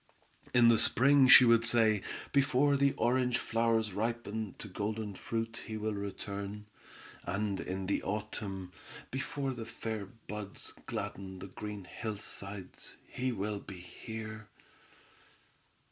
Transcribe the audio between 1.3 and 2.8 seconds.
would say: "Before